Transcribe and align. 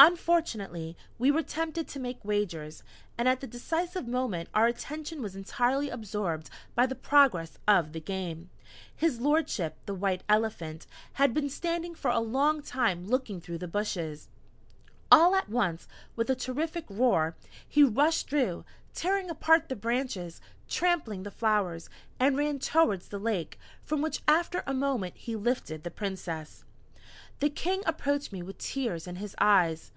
Unfortunately, 0.00 0.96
we 1.18 1.32
were 1.32 1.42
tempted 1.42 1.88
to 1.88 1.98
make 1.98 2.24
wagers, 2.24 2.84
and 3.18 3.28
at 3.28 3.40
the 3.40 3.48
decisive 3.48 4.06
moment 4.06 4.48
our 4.54 4.68
attention 4.68 5.20
was 5.20 5.34
entirely 5.34 5.90
absorbed 5.90 6.48
by 6.76 6.86
the 6.86 6.94
progress 6.94 7.58
of 7.66 7.92
the 7.92 7.98
game. 7.98 8.48
His 8.94 9.18
Lordship, 9.20 9.76
the 9.86 9.96
White 9.96 10.22
Elephant, 10.28 10.86
had 11.14 11.34
been 11.34 11.50
standing 11.50 11.96
for 11.96 12.12
a 12.12 12.20
long 12.20 12.62
time 12.62 13.08
looking 13.08 13.40
through 13.40 13.58
the 13.58 13.66
bushes. 13.66 14.28
All 15.10 15.34
at 15.34 15.48
once 15.48 15.88
with 16.14 16.30
a 16.30 16.36
terrific 16.36 16.84
roar 16.88 17.34
he 17.68 17.82
rushed 17.82 18.30
through, 18.30 18.64
tearing 18.94 19.28
apart 19.28 19.68
the 19.68 19.74
branches, 19.74 20.40
trampling 20.68 21.24
the 21.24 21.32
flowers, 21.32 21.90
and 22.20 22.36
ran 22.36 22.60
towards 22.60 23.08
the 23.08 23.18
lake, 23.18 23.58
from 23.82 24.00
which 24.00 24.22
after 24.28 24.62
a 24.64 24.72
moment 24.72 25.16
he 25.16 25.34
lifted 25.34 25.82
the 25.82 25.90
Princess." 25.90 26.62
The 27.40 27.48
King 27.50 27.82
approached 27.86 28.32
me 28.32 28.42
with 28.42 28.58
tears 28.58 29.06
in 29.06 29.14
his 29.14 29.36
eyes. 29.38 29.92